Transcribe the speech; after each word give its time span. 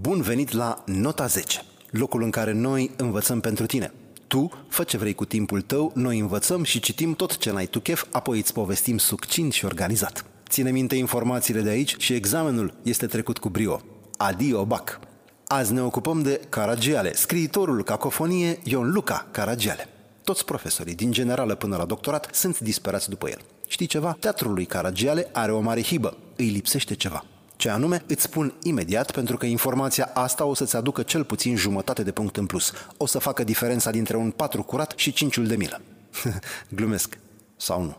Bun 0.00 0.20
venit 0.20 0.52
la 0.52 0.82
Nota 0.86 1.26
10, 1.26 1.62
locul 1.90 2.22
în 2.22 2.30
care 2.30 2.52
noi 2.52 2.90
învățăm 2.96 3.40
pentru 3.40 3.66
tine. 3.66 3.92
Tu 4.26 4.50
fă 4.68 4.82
ce 4.82 4.96
vrei 4.96 5.14
cu 5.14 5.24
timpul 5.24 5.60
tău, 5.60 5.92
noi 5.94 6.18
învățăm 6.18 6.62
și 6.62 6.80
citim 6.80 7.14
tot 7.14 7.36
ce 7.36 7.50
n-ai 7.50 7.66
tu 7.66 7.80
chef, 7.80 8.04
apoi 8.10 8.38
îți 8.38 8.52
povestim 8.52 8.98
succint 8.98 9.52
și 9.52 9.64
organizat. 9.64 10.24
Ține 10.48 10.70
minte 10.70 10.94
informațiile 10.94 11.60
de 11.60 11.68
aici 11.68 11.94
și 11.98 12.12
examenul 12.12 12.74
este 12.82 13.06
trecut 13.06 13.38
cu 13.38 13.48
brio. 13.48 13.80
Adio, 14.16 14.64
bac! 14.64 15.00
Azi 15.46 15.72
ne 15.72 15.82
ocupăm 15.82 16.22
de 16.22 16.40
Caragiale, 16.48 17.14
scriitorul 17.14 17.82
cacofonie 17.82 18.58
Ion 18.62 18.90
Luca 18.90 19.28
Caragiale. 19.30 19.88
Toți 20.24 20.44
profesorii, 20.44 20.94
din 20.94 21.12
generală 21.12 21.54
până 21.54 21.76
la 21.76 21.84
doctorat, 21.84 22.28
sunt 22.32 22.58
disperați 22.58 23.08
după 23.08 23.28
el. 23.28 23.40
Știi 23.66 23.86
ceva? 23.86 24.16
Teatrul 24.20 24.52
lui 24.52 24.66
Caragiale 24.66 25.28
are 25.32 25.52
o 25.52 25.60
mare 25.60 25.82
hibă. 25.82 26.16
Îi 26.36 26.48
lipsește 26.48 26.94
ceva. 26.94 27.24
Ce 27.60 27.68
anume, 27.68 28.02
îți 28.06 28.22
spun 28.22 28.54
imediat, 28.62 29.10
pentru 29.10 29.36
că 29.36 29.46
informația 29.46 30.10
asta 30.14 30.44
o 30.44 30.54
să-ți 30.54 30.76
aducă 30.76 31.02
cel 31.02 31.24
puțin 31.24 31.56
jumătate 31.56 32.02
de 32.02 32.10
punct 32.10 32.36
în 32.36 32.46
plus. 32.46 32.72
O 32.96 33.06
să 33.06 33.18
facă 33.18 33.44
diferența 33.44 33.90
dintre 33.90 34.16
un 34.16 34.30
patru 34.30 34.62
curat 34.62 34.92
și 34.96 35.12
cinciul 35.12 35.46
de 35.46 35.56
milă. 35.56 35.80
Glumesc. 36.76 37.18
Sau 37.56 37.82
nu. 37.82 37.96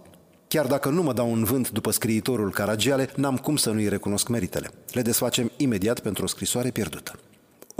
Chiar 0.48 0.66
dacă 0.66 0.90
nu 0.90 1.04
mă 1.04 1.14
dau 1.14 1.32
un 1.32 1.44
vânt 1.44 1.70
după 1.70 1.92
scriitorul 1.92 2.52
Caragiale, 2.52 3.10
n-am 3.16 3.38
cum 3.38 3.56
să 3.56 3.72
nu-i 3.72 3.90
recunosc 3.90 4.28
meritele. 4.28 4.70
Le 4.92 5.02
desfacem 5.02 5.52
imediat 5.58 6.00
pentru 6.00 6.24
o 6.24 6.28
scrisoare 6.28 6.70
pierdută. 6.70 7.20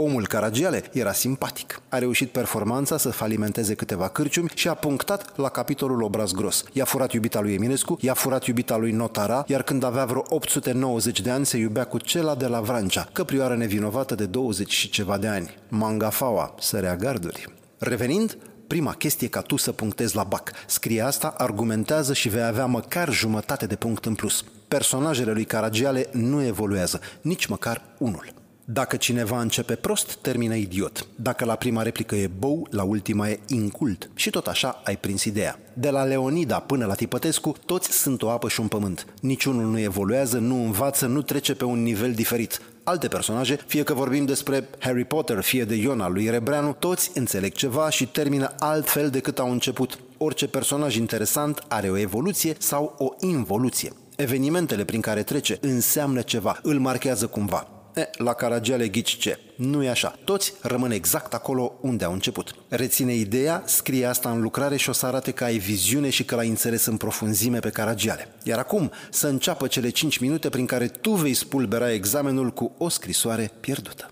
Omul 0.02 0.26
Caragiale 0.26 0.84
era 0.92 1.12
simpatic. 1.12 1.80
A 1.88 1.98
reușit 1.98 2.30
performanța 2.30 2.96
să 2.96 3.10
falimenteze 3.10 3.74
câteva 3.74 4.08
cârciumi 4.08 4.50
și 4.54 4.68
a 4.68 4.74
punctat 4.74 5.36
la 5.36 5.48
capitolul 5.48 6.02
obraz 6.02 6.32
gros. 6.32 6.64
I-a 6.72 6.84
furat 6.84 7.12
iubita 7.12 7.40
lui 7.40 7.54
Eminescu, 7.54 7.98
i-a 8.00 8.14
furat 8.14 8.44
iubita 8.44 8.76
lui 8.76 8.90
Notara, 8.90 9.44
iar 9.46 9.62
când 9.62 9.84
avea 9.84 10.04
vreo 10.04 10.22
890 10.28 11.20
de 11.20 11.30
ani 11.30 11.46
se 11.46 11.56
iubea 11.56 11.84
cu 11.84 11.98
cela 11.98 12.34
de 12.34 12.46
la 12.46 12.60
Vrancea, 12.60 13.08
căprioară 13.12 13.56
nevinovată 13.56 14.14
de 14.14 14.26
20 14.26 14.70
și 14.70 14.90
ceva 14.90 15.18
de 15.18 15.26
ani. 15.26 15.54
Mangafaua, 15.68 16.54
sărea 16.58 16.96
garduri. 16.96 17.46
Revenind, 17.78 18.38
prima 18.66 18.92
chestie 18.92 19.28
ca 19.28 19.40
tu 19.40 19.56
să 19.56 19.72
punctezi 19.72 20.16
la 20.16 20.24
BAC. 20.24 20.52
Scrie 20.66 21.00
asta, 21.00 21.34
argumentează 21.36 22.12
și 22.12 22.28
vei 22.28 22.44
avea 22.44 22.66
măcar 22.66 23.12
jumătate 23.12 23.66
de 23.66 23.76
punct 23.76 24.04
în 24.04 24.14
plus. 24.14 24.44
Personajele 24.68 25.32
lui 25.32 25.44
Caragiale 25.44 26.08
nu 26.12 26.44
evoluează, 26.44 27.00
nici 27.20 27.46
măcar 27.46 27.82
unul. 27.98 28.40
Dacă 28.72 28.96
cineva 28.96 29.40
începe 29.40 29.74
prost, 29.74 30.14
termină 30.14 30.54
idiot. 30.54 31.06
Dacă 31.16 31.44
la 31.44 31.54
prima 31.54 31.82
replică 31.82 32.14
e 32.14 32.30
bou, 32.38 32.66
la 32.70 32.82
ultima 32.82 33.28
e 33.28 33.40
incult. 33.46 34.10
Și 34.14 34.30
tot 34.30 34.46
așa 34.46 34.80
ai 34.84 34.96
prins 34.96 35.24
ideea. 35.24 35.58
De 35.72 35.90
la 35.90 36.04
Leonida 36.04 36.58
până 36.58 36.86
la 36.86 36.94
Tipătescu, 36.94 37.54
toți 37.66 37.92
sunt 37.92 38.22
o 38.22 38.30
apă 38.30 38.48
și 38.48 38.60
un 38.60 38.68
pământ. 38.68 39.06
Niciunul 39.20 39.70
nu 39.70 39.78
evoluează, 39.78 40.38
nu 40.38 40.64
învață, 40.64 41.06
nu 41.06 41.22
trece 41.22 41.54
pe 41.54 41.64
un 41.64 41.82
nivel 41.82 42.12
diferit. 42.12 42.60
Alte 42.84 43.08
personaje, 43.08 43.58
fie 43.66 43.82
că 43.82 43.94
vorbim 43.94 44.24
despre 44.24 44.68
Harry 44.78 45.04
Potter, 45.04 45.40
fie 45.40 45.64
de 45.64 45.74
Iona 45.74 46.08
lui 46.08 46.30
Rebreanu, 46.30 46.72
toți 46.78 47.10
înțeleg 47.14 47.52
ceva 47.52 47.90
și 47.90 48.06
termină 48.06 48.54
altfel 48.58 49.10
decât 49.10 49.38
au 49.38 49.50
început. 49.50 49.98
Orice 50.18 50.46
personaj 50.46 50.96
interesant 50.96 51.64
are 51.68 51.90
o 51.90 51.96
evoluție 51.96 52.54
sau 52.58 52.94
o 52.98 53.26
involuție. 53.26 53.92
Evenimentele 54.16 54.84
prin 54.84 55.00
care 55.00 55.22
trece 55.22 55.58
înseamnă 55.60 56.20
ceva, 56.20 56.58
îl 56.62 56.78
marchează 56.78 57.26
cumva. 57.26 57.71
E, 57.94 58.10
la 58.16 58.32
Caragiale 58.32 58.88
ghici 58.88 59.16
ce? 59.16 59.38
Nu 59.56 59.82
e 59.82 59.88
așa. 59.88 60.18
Toți 60.24 60.52
rămân 60.60 60.90
exact 60.90 61.34
acolo 61.34 61.72
unde 61.80 62.04
au 62.04 62.12
început. 62.12 62.54
Reține 62.68 63.14
ideea, 63.14 63.62
scrie 63.66 64.04
asta 64.04 64.30
în 64.30 64.40
lucrare 64.40 64.76
și 64.76 64.88
o 64.88 64.92
să 64.92 65.06
arate 65.06 65.30
că 65.30 65.44
ai 65.44 65.58
viziune 65.58 66.10
și 66.10 66.24
că 66.24 66.34
l-ai 66.34 66.48
înțeles 66.48 66.84
în 66.84 66.96
profunzime 66.96 67.58
pe 67.58 67.70
Caragiale. 67.70 68.28
Iar 68.42 68.58
acum 68.58 68.90
să 69.10 69.26
înceapă 69.26 69.66
cele 69.66 69.88
5 69.88 70.18
minute 70.18 70.48
prin 70.48 70.66
care 70.66 70.86
tu 70.86 71.10
vei 71.10 71.34
spulbera 71.34 71.92
examenul 71.92 72.50
cu 72.50 72.72
o 72.78 72.88
scrisoare 72.88 73.50
pierdută. 73.60 74.10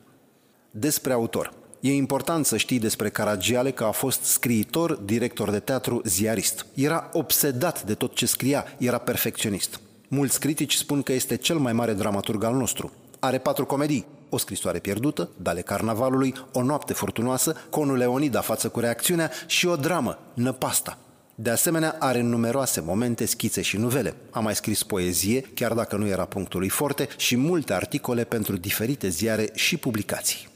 Despre 0.70 1.12
autor. 1.12 1.53
E 1.81 1.92
important 1.92 2.47
să 2.47 2.56
știi 2.56 2.78
despre 2.78 3.08
Caragiale 3.08 3.70
că 3.70 3.84
a 3.84 3.91
fost 3.91 4.23
scriitor, 4.23 4.95
director 4.95 5.51
de 5.51 5.58
teatru, 5.58 6.01
ziarist. 6.05 6.67
Era 6.75 7.11
obsedat 7.12 7.83
de 7.83 7.95
tot 7.95 8.14
ce 8.14 8.27
scria, 8.27 8.64
era 8.79 8.98
perfecționist. 8.98 9.80
Mulți 10.08 10.40
critici 10.40 10.74
spun 10.74 11.02
că 11.02 11.13
este 11.13 11.36
cel 11.36 11.57
mai 11.57 11.73
mare 11.73 11.92
dramaturg 11.92 12.45
al 12.45 12.55
nostru. 12.55 12.92
Are 13.23 13.39
patru 13.39 13.67
comedii, 13.67 14.07
o 14.29 14.39
scrisoare 14.39 14.79
pierdută, 14.79 15.31
Dale 15.36 15.61
Carnavalului, 15.61 16.35
O 16.53 16.63
noapte 16.63 16.92
furtunoasă, 16.92 17.57
Conul 17.70 17.97
Leonida 17.97 18.41
față 18.41 18.69
cu 18.69 18.81
reacțiunea 18.81 19.31
și 19.47 19.67
o 19.67 19.77
dramă, 19.77 20.19
Năpasta. 20.35 20.98
De 21.35 21.51
asemenea, 21.51 21.97
are 21.98 22.20
numeroase 22.20 22.81
momente, 22.81 23.25
schițe 23.25 23.63
și 23.63 23.77
nuvele. 23.77 24.14
A 24.31 24.41
mai 24.41 24.55
scris 24.55 24.83
poezie, 24.83 25.41
chiar 25.41 25.73
dacă 25.73 25.97
nu 25.97 26.07
era 26.07 26.25
punctul 26.25 26.61
lui 26.61 26.69
forte, 26.69 27.08
și 27.17 27.36
multe 27.36 27.73
articole 27.73 28.25
pentru 28.25 28.57
diferite 28.57 29.08
ziare 29.08 29.48
și 29.55 29.77
publicații. 29.77 30.48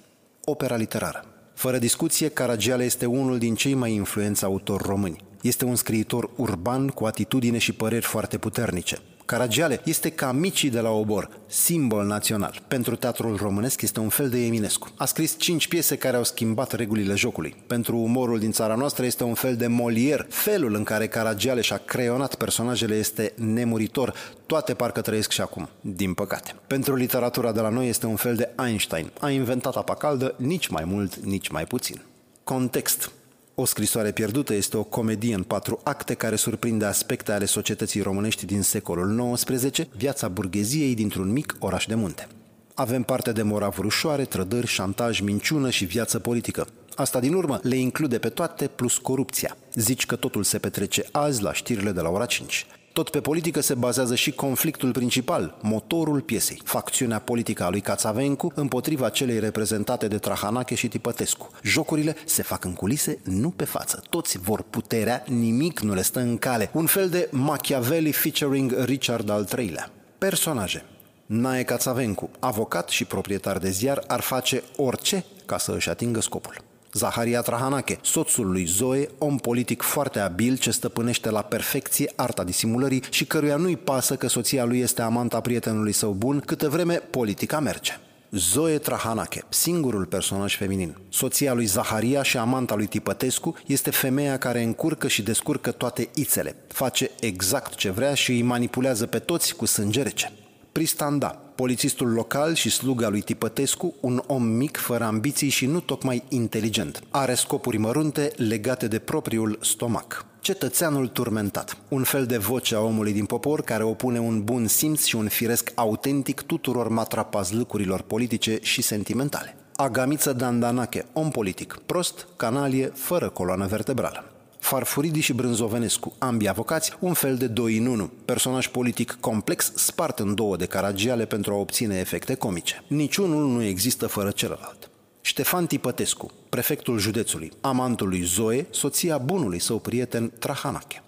Opera 0.44 0.76
literară. 0.76 1.24
Fără 1.54 1.78
discuție, 1.78 2.28
Caragiale 2.28 2.84
este 2.84 3.06
unul 3.06 3.38
din 3.38 3.54
cei 3.54 3.74
mai 3.74 3.92
influenți 3.92 4.44
autori 4.44 4.82
români. 4.86 5.24
Este 5.42 5.64
un 5.64 5.76
scriitor 5.76 6.30
urban 6.36 6.88
cu 6.88 7.04
atitudine 7.04 7.58
și 7.58 7.72
păreri 7.72 8.04
foarte 8.04 8.38
puternice. 8.38 8.98
Caragiale 9.24 9.80
este 9.84 10.10
ca 10.10 10.32
micii 10.32 10.70
de 10.70 10.80
la 10.80 10.90
obor, 10.90 11.30
simbol 11.46 12.04
național. 12.04 12.62
Pentru 12.68 12.96
teatrul 12.96 13.36
românesc 13.36 13.82
este 13.82 14.00
un 14.00 14.08
fel 14.08 14.28
de 14.28 14.44
Eminescu. 14.44 14.88
A 14.96 15.04
scris 15.04 15.38
cinci 15.38 15.68
piese 15.68 15.96
care 15.96 16.16
au 16.16 16.24
schimbat 16.24 16.72
regulile 16.72 17.14
jocului. 17.14 17.56
Pentru 17.66 17.96
umorul 17.96 18.38
din 18.38 18.52
țara 18.52 18.74
noastră 18.74 19.04
este 19.04 19.24
un 19.24 19.34
fel 19.34 19.56
de 19.56 19.66
Molière. 19.66 20.26
Felul 20.28 20.74
în 20.74 20.84
care 20.84 21.06
Caragiale 21.06 21.60
și-a 21.60 21.76
creionat 21.76 22.34
personajele 22.34 22.94
este 22.94 23.32
nemuritor. 23.36 24.14
Toate 24.46 24.74
parcă 24.74 25.00
trăiesc 25.00 25.30
și 25.30 25.40
acum, 25.40 25.68
din 25.80 26.14
păcate. 26.14 26.54
Pentru 26.66 26.94
literatura 26.94 27.52
de 27.52 27.60
la 27.60 27.68
noi 27.68 27.88
este 27.88 28.06
un 28.06 28.16
fel 28.16 28.36
de 28.36 28.48
Einstein. 28.64 29.12
A 29.20 29.30
inventat 29.30 29.76
apa 29.76 29.94
caldă, 29.94 30.34
nici 30.38 30.66
mai 30.66 30.84
mult, 30.86 31.16
nici 31.16 31.48
mai 31.48 31.64
puțin. 31.64 32.00
Context. 32.44 33.10
O 33.56 33.64
scrisoare 33.64 34.12
pierdută 34.12 34.54
este 34.54 34.76
o 34.76 34.82
comedie 34.82 35.34
în 35.34 35.42
patru 35.42 35.80
acte 35.82 36.14
care 36.14 36.36
surprinde 36.36 36.84
aspecte 36.84 37.32
ale 37.32 37.44
societății 37.44 38.00
românești 38.00 38.46
din 38.46 38.62
secolul 38.62 39.32
XIX, 39.34 39.86
viața 39.96 40.28
burgheziei 40.28 40.94
dintr-un 40.94 41.32
mic 41.32 41.56
oraș 41.58 41.86
de 41.86 41.94
munte. 41.94 42.26
Avem 42.74 43.02
parte 43.02 43.32
de 43.32 43.42
moravuri 43.42 43.86
ușoare, 43.86 44.24
trădări, 44.24 44.66
șantaj, 44.66 45.20
minciună 45.20 45.70
și 45.70 45.84
viață 45.84 46.18
politică. 46.18 46.66
Asta 46.94 47.20
din 47.20 47.34
urmă 47.34 47.60
le 47.62 47.76
include 47.76 48.18
pe 48.18 48.28
toate 48.28 48.66
plus 48.66 48.98
corupția. 48.98 49.56
Zici 49.74 50.06
că 50.06 50.16
totul 50.16 50.42
se 50.42 50.58
petrece 50.58 51.04
azi 51.12 51.42
la 51.42 51.52
știrile 51.52 51.92
de 51.92 52.00
la 52.00 52.08
ora 52.08 52.26
5. 52.26 52.66
Tot 52.94 53.10
pe 53.10 53.20
politică 53.20 53.60
se 53.60 53.74
bazează 53.74 54.14
și 54.14 54.30
conflictul 54.30 54.90
principal, 54.90 55.58
motorul 55.62 56.20
piesei, 56.20 56.60
facțiunea 56.64 57.18
politică 57.18 57.64
a 57.64 57.70
lui 57.70 57.80
Cațavencu 57.80 58.52
împotriva 58.54 59.08
celei 59.08 59.38
reprezentate 59.38 60.08
de 60.08 60.18
Trahanache 60.18 60.74
și 60.74 60.88
Tipătescu. 60.88 61.50
Jocurile 61.62 62.16
se 62.24 62.42
fac 62.42 62.64
în 62.64 62.72
culise, 62.72 63.18
nu 63.24 63.50
pe 63.50 63.64
față. 63.64 64.02
Toți 64.10 64.38
vor 64.38 64.62
puterea, 64.62 65.24
nimic 65.26 65.80
nu 65.80 65.94
le 65.94 66.02
stă 66.02 66.20
în 66.20 66.38
cale. 66.38 66.70
Un 66.72 66.86
fel 66.86 67.08
de 67.08 67.28
Machiavelli 67.30 68.12
featuring 68.12 68.84
Richard 68.84 69.30
al 69.30 69.48
III-lea. 69.58 69.90
Personaje. 70.18 70.84
Nae 71.26 71.62
Cațavencu, 71.62 72.30
avocat 72.38 72.88
și 72.88 73.04
proprietar 73.04 73.58
de 73.58 73.70
ziar, 73.70 74.04
ar 74.06 74.20
face 74.20 74.62
orice 74.76 75.24
ca 75.46 75.58
să 75.58 75.72
își 75.72 75.90
atingă 75.90 76.20
scopul. 76.20 76.54
Zaharia 76.94 77.40
Trahanache, 77.40 77.98
soțul 78.02 78.50
lui 78.50 78.64
Zoe, 78.64 79.08
om 79.18 79.36
politic 79.36 79.82
foarte 79.82 80.18
abil 80.18 80.56
ce 80.56 80.70
stăpânește 80.70 81.30
la 81.30 81.42
perfecție 81.42 82.12
arta 82.16 82.44
disimulării 82.44 83.02
și 83.10 83.24
căruia 83.24 83.56
nu-i 83.56 83.76
pasă 83.76 84.16
că 84.16 84.28
soția 84.28 84.64
lui 84.64 84.80
este 84.80 85.02
amanta 85.02 85.40
prietenului 85.40 85.92
său 85.92 86.12
bun, 86.12 86.42
câtă 86.46 86.68
vreme 86.68 86.94
politica 86.94 87.60
merge. 87.60 87.92
Zoe 88.30 88.78
Trahanache, 88.78 89.44
singurul 89.48 90.04
personaj 90.04 90.56
feminin. 90.56 90.96
Soția 91.08 91.52
lui 91.52 91.64
Zaharia 91.64 92.22
și 92.22 92.36
amanta 92.36 92.74
lui 92.74 92.86
Tipătescu 92.86 93.56
este 93.66 93.90
femeia 93.90 94.38
care 94.38 94.62
încurcă 94.62 95.08
și 95.08 95.22
descurcă 95.22 95.70
toate 95.70 96.08
ițele. 96.14 96.56
Face 96.68 97.10
exact 97.20 97.74
ce 97.74 97.90
vrea 97.90 98.14
și 98.14 98.30
îi 98.30 98.42
manipulează 98.42 99.06
pe 99.06 99.18
toți 99.18 99.56
cu 99.56 99.64
sânge 99.64 100.02
rece. 100.02 100.32
Pristanda, 100.72 101.43
polițistul 101.54 102.12
local 102.12 102.54
și 102.54 102.70
sluga 102.70 103.08
lui 103.08 103.20
Tipătescu, 103.20 103.94
un 104.00 104.22
om 104.26 104.42
mic, 104.42 104.76
fără 104.76 105.04
ambiții 105.04 105.48
și 105.48 105.66
nu 105.66 105.80
tocmai 105.80 106.22
inteligent. 106.28 107.02
Are 107.10 107.34
scopuri 107.34 107.76
mărunte 107.76 108.32
legate 108.36 108.88
de 108.88 108.98
propriul 108.98 109.58
stomac. 109.62 110.26
Cetățeanul 110.40 111.08
turmentat, 111.08 111.76
un 111.88 112.02
fel 112.02 112.26
de 112.26 112.36
voce 112.36 112.74
a 112.74 112.80
omului 112.80 113.12
din 113.12 113.24
popor 113.24 113.62
care 113.62 113.82
opune 113.82 114.18
un 114.18 114.42
bun 114.44 114.66
simț 114.66 115.04
și 115.04 115.16
un 115.16 115.28
firesc 115.28 115.72
autentic 115.74 116.40
tuturor 116.40 116.88
matrapazlâcurilor 116.88 118.00
politice 118.00 118.58
și 118.62 118.82
sentimentale. 118.82 119.56
Agamiță 119.76 120.32
Dandanache, 120.32 121.06
om 121.12 121.30
politic, 121.30 121.78
prost, 121.86 122.26
canalie, 122.36 122.86
fără 122.94 123.28
coloană 123.28 123.66
vertebrală. 123.66 124.33
Farfuridi 124.64 125.20
și 125.20 125.32
Brânzovenescu, 125.32 126.12
ambii 126.18 126.48
avocați, 126.48 126.92
un 127.00 127.12
fel 127.12 127.36
de 127.36 127.46
doi 127.46 127.76
în 127.76 127.86
unu, 127.86 128.10
personaj 128.24 128.68
politic 128.68 129.16
complex 129.20 129.72
spart 129.74 130.18
în 130.18 130.34
două 130.34 130.56
de 130.56 130.66
caragiale 130.66 131.24
pentru 131.24 131.52
a 131.52 131.56
obține 131.56 131.98
efecte 131.98 132.34
comice. 132.34 132.84
Niciunul 132.86 133.48
nu 133.48 133.62
există 133.62 134.06
fără 134.06 134.30
celălalt. 134.30 134.90
Ștefan 135.20 135.66
Tipătescu, 135.66 136.30
prefectul 136.48 136.98
județului, 136.98 137.52
amantul 137.60 138.08
lui 138.08 138.22
Zoe, 138.22 138.66
soția 138.70 139.18
bunului 139.18 139.58
său 139.58 139.78
prieten 139.78 140.32
Trahanache. 140.38 141.02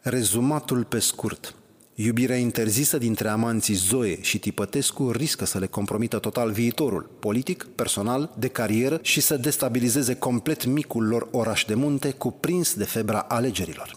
Rezumatul 0.00 0.84
pe 0.84 0.98
scurt. 0.98 1.54
Iubirea 2.02 2.36
interzisă 2.36 2.98
dintre 2.98 3.28
amanții 3.28 3.74
Zoe 3.74 4.22
și 4.22 4.38
Tipătescu 4.38 5.10
riscă 5.10 5.44
să 5.44 5.58
le 5.58 5.66
compromită 5.66 6.18
total 6.18 6.50
viitorul, 6.50 7.10
politic, 7.18 7.64
personal, 7.74 8.32
de 8.38 8.48
carieră 8.48 8.98
și 9.02 9.20
să 9.20 9.36
destabilizeze 9.36 10.14
complet 10.14 10.64
micul 10.64 11.06
lor 11.06 11.28
oraș 11.30 11.64
de 11.64 11.74
munte 11.74 12.10
cuprins 12.10 12.74
de 12.74 12.84
febra 12.84 13.18
alegerilor. 13.18 13.96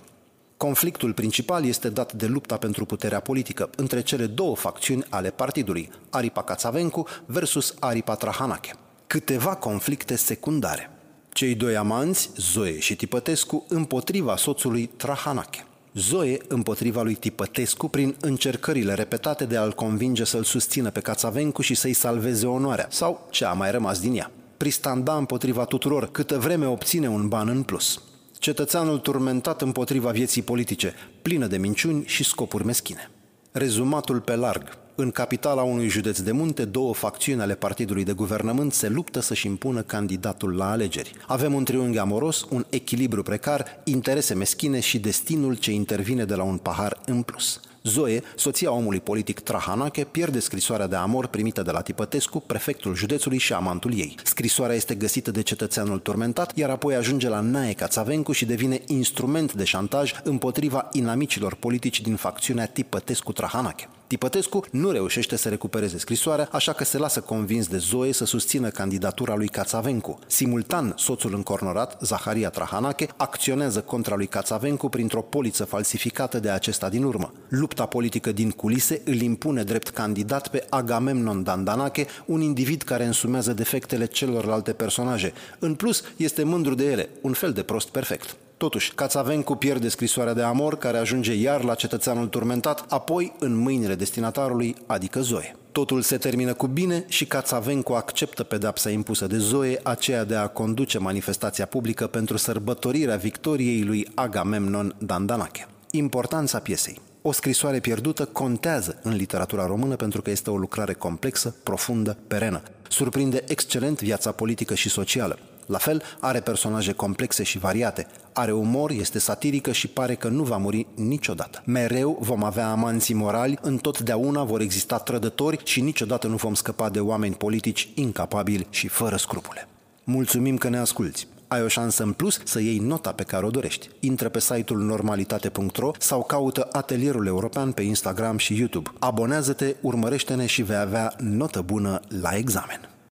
Conflictul 0.58 1.14
principal 1.14 1.66
este 1.66 1.90
dat 1.90 2.14
de 2.14 2.26
lupta 2.26 2.58
pentru 2.58 2.86
puterea 2.86 3.20
politică 3.20 3.70
între 3.76 4.02
cele 4.02 4.26
două 4.26 4.56
facțiuni 4.56 5.06
ale 5.10 5.30
partidului, 5.30 5.90
Aripa 6.10 6.44
Cațavencu 6.44 7.08
versus 7.26 7.76
Aripa 7.80 8.16
Trahanache. 8.16 8.74
Câteva 9.08 9.56
conflicte 9.56 10.16
secundare. 10.16 10.90
Cei 11.34 11.56
doi 11.56 11.76
amanți, 11.76 12.30
Zoe 12.36 12.80
și 12.80 12.96
Tipătescu, 12.96 13.66
împotriva 13.68 14.36
soțului 14.36 14.86
Trahanache. 14.86 15.66
Zoe 15.94 16.38
împotriva 16.48 17.01
lui 17.01 17.13
Tipătescu 17.13 17.88
prin 17.88 18.16
încercările 18.19 18.94
repetate 18.94 19.45
de 19.45 19.57
a-l 19.57 19.72
convinge 19.72 20.24
să-l 20.24 20.44
susțină 20.44 20.90
pe 20.90 21.00
Cațavencu 21.00 21.62
și 21.62 21.75
să-i 21.75 21.94
salveze 21.94 22.45
onoarea, 22.45 22.88
sau 22.90 23.28
ce 23.30 23.45
a 23.45 23.54
mai 23.54 23.72
rămas 23.72 24.00
din 24.00 24.16
ea. 24.16 24.31
Pristanda 24.57 25.16
împotriva 25.16 25.66
tuturor, 25.66 26.12
câtă 26.12 26.38
vreme 26.38 26.66
obține 26.66 27.10
un 27.10 27.28
ban 27.28 27.48
în 27.48 27.63
plus. 27.63 28.01
Cetățeanul 28.31 28.98
turmentat 28.98 29.62
împotriva 29.62 30.10
vieții 30.10 30.42
politice, 30.42 30.94
plină 31.22 31.48
de 31.48 31.57
minciuni 31.57 32.04
și 32.06 32.24
scopuri 32.24 32.66
meschine. 32.66 33.12
Rezumatul 33.51 34.19
pe 34.19 34.36
larg, 34.36 34.78
în 34.95 35.12
capitala 35.12 35.62
unui 35.62 35.88
județ 35.88 36.19
de 36.19 36.31
munte, 36.31 36.66
două 36.66 36.94
facțiuni 36.94 37.42
ale 37.42 37.56
partidului 37.56 38.04
de 38.04 38.13
guvernământ 38.13 38.74
se 38.74 38.90
luptă 38.90 39.19
să-și 39.19 39.48
impună 39.48 39.81
candidatul 39.81 40.56
la 40.56 40.72
alegeri. 40.72 41.13
Avem 41.28 41.54
un 41.54 41.63
triunghi 41.63 41.98
amoros, 41.98 42.45
un 42.50 42.66
echilibru 42.69 43.24
precar, 43.24 43.81
interese 43.84 44.34
meschine 44.34 44.80
și 44.80 45.00
destinul 45.00 45.56
ce 45.56 45.72
intervine 45.72 46.25
de 46.25 46.36
la 46.36 46.44
un 46.44 46.57
pahar 46.57 47.01
în 47.06 47.22
plus. 47.22 47.60
Zoe, 47.84 48.22
soția 48.36 48.72
omului 48.72 49.00
politic 49.00 49.40
Trahanache, 49.40 50.04
pierde 50.04 50.40
scrisoarea 50.40 50.88
de 50.88 50.96
amor 50.96 51.28
primită 51.28 51.62
de 51.62 51.72
la 51.72 51.81
Tipătescu, 51.81 52.39
prefectul 52.39 52.96
județului 52.96 53.38
și 53.38 53.54
amantul 53.54 53.94
ei. 53.98 54.16
Scrisoarea 54.24 54.75
este 54.75 54.96
găsită 54.96 55.31
de 55.31 55.42
cetățeanul 55.42 56.00
turmentat, 56.00 56.57
iar 56.57 56.69
apoi 56.69 56.96
ajunge 56.96 57.30
la 57.30 57.39
Nae 57.39 57.74
Cațavencu 57.74 58.31
și 58.31 58.46
devine 58.46 58.81
instrument 58.88 59.54
de 59.54 59.63
șantaj 59.63 60.13
împotriva 60.24 60.89
inamicilor 60.92 61.56
politici 61.56 62.01
din 62.01 62.16
facțiunea 62.16 62.66
Tipătescu-Trahanache. 62.66 63.89
Tipătescu 64.13 64.65
nu 64.71 64.92
reușește 64.92 65.36
să 65.36 65.50
recupereze 65.50 65.98
scrisoarea, 65.98 66.48
așa 66.51 66.74
că 66.74 66.83
se 66.83 66.98
lasă 66.98 67.21
convins 67.21 67.68
de 67.68 67.77
Zoe 67.77 68.12
să 68.12 68.25
susțină 68.25 68.69
candidatura 68.69 69.36
lui 69.36 69.48
Cațavencu. 69.48 70.19
Simultan, 70.27 70.94
soțul 70.98 71.33
încornorat, 71.33 71.98
Zaharia 72.01 72.50
Trahanache, 72.50 73.07
acționează 73.18 73.81
contra 73.81 74.15
lui 74.15 74.27
Cațavencu 74.27 74.89
printr-o 74.89 75.21
poliță 75.21 75.65
falsificată 75.65 76.39
de 76.39 76.50
acesta 76.50 76.89
din 76.89 77.04
urmă. 77.04 77.33
Lupta 77.48 77.86
politică 77.86 78.31
din 78.31 78.51
culise 78.51 79.01
îl 79.06 79.21
impune 79.21 79.63
drept 79.63 79.89
candidat 79.89 80.48
pe 80.48 80.65
Agamemnon 80.69 81.44
Dandanache, 81.44 82.06
un 82.25 82.42
individ 82.42 82.81
care 82.81 83.06
însumează 83.06 83.54
defectele 83.54 84.06
celorlalte 84.06 84.74
personaje. 84.74 85.33
În 85.60 85.75
plus, 85.75 86.04
este 86.18 86.44
mândru 86.44 86.75
de 86.75 86.92
ele, 86.92 87.10
un 87.21 87.33
fel 87.33 87.51
de 87.51 87.63
prost 87.63 87.88
perfect. 87.89 88.36
Totuși, 88.63 88.94
Cațavencu 88.94 89.56
pierde 89.56 89.88
scrisoarea 89.88 90.33
de 90.33 90.42
amor 90.42 90.77
care 90.77 90.98
ajunge 90.98 91.33
iar 91.33 91.63
la 91.63 91.75
cetățeanul 91.75 92.27
turmentat, 92.27 92.86
apoi 92.89 93.33
în 93.39 93.56
mâinile 93.56 93.95
destinatarului, 93.95 94.75
adică 94.86 95.19
Zoe. 95.21 95.56
Totul 95.71 96.01
se 96.01 96.18
termină 96.18 96.54
cu 96.54 96.68
bine 96.68 97.06
și 97.07 97.25
Cațavencu 97.25 97.94
acceptă 97.94 98.44
pedapsa 98.44 98.89
impusă 98.89 99.27
de 99.27 99.38
Zoe, 99.38 99.80
aceea 99.83 100.24
de 100.24 100.36
a 100.36 100.48
conduce 100.48 100.98
manifestația 100.98 101.65
publică 101.65 102.07
pentru 102.07 102.38
sărbătorirea 102.38 103.15
victoriei 103.15 103.83
lui 103.83 104.07
Agamemnon 104.15 104.95
Dandanache. 104.98 105.68
Importanța 105.92 106.60
piesei. 106.60 107.01
O 107.21 107.31
scrisoare 107.31 107.80
pierdută 107.80 108.25
contează 108.25 109.00
în 109.01 109.15
literatura 109.15 109.65
română 109.65 109.95
pentru 109.95 110.21
că 110.21 110.30
este 110.30 110.50
o 110.50 110.57
lucrare 110.57 110.94
complexă, 110.94 111.56
profundă, 111.63 112.18
perenă. 112.27 112.62
Surprinde 112.94 113.44
excelent 113.48 114.01
viața 114.01 114.31
politică 114.31 114.74
și 114.74 114.90
socială. 114.90 115.40
La 115.66 115.78
fel, 115.78 116.01
are 116.19 116.40
personaje 116.40 116.92
complexe 116.92 117.44
și 117.44 117.57
variate, 117.57 118.07
are 118.34 118.51
umor, 118.51 118.92
este 118.92 119.19
satirică 119.19 119.72
și 119.72 119.88
pare 119.88 120.16
că 120.16 120.28
nu 120.28 120.44
va 120.44 120.57
muri 120.57 120.88
niciodată. 120.95 121.62
Mereu 121.66 122.18
vom 122.22 122.44
avea 122.44 122.69
amanții 122.69 123.13
morali, 123.13 123.57
întotdeauna 123.62 124.44
vor 124.44 124.62
exista 124.62 124.98
trădători 124.98 125.60
și 125.63 125.81
niciodată 125.81 126.28
nu 126.28 126.36
vom 126.36 126.54
scăpa 126.54 126.90
de 126.90 127.00
oameni 127.00 127.36
politici 127.36 127.90
incapabili 127.95 128.68
și 128.69 128.88
fără 128.88 129.16
scrupule. 129.16 129.68
Mulțumim 130.04 130.57
că 130.57 130.69
ne 130.69 130.78
asculți! 130.78 131.28
Ai 131.54 131.64
o 131.64 131.68
șansă 131.68 132.04
în 132.04 132.12
plus 132.12 132.40
să 132.44 132.60
iei 132.60 132.78
nota 132.78 133.12
pe 133.12 133.24
care 133.24 133.46
o 133.46 133.50
dorești. 133.50 133.90
Intră 134.00 134.30
pe 134.30 134.40
site-ul 134.40 134.80
normalitate.ro 134.80 135.92
sau 136.00 136.24
caută 136.24 136.68
Atelierul 136.72 137.28
European 137.28 137.72
pe 137.72 137.82
Instagram 137.82 138.38
și 138.38 138.58
YouTube. 138.58 138.92
Abonează-te, 139.00 139.76
urmărește-ne 139.82 140.46
și 140.46 140.62
vei 140.62 140.78
avea 140.78 141.14
notă 141.18 141.62
bună 141.62 142.00
la 142.22 142.36
examen. 142.36 142.93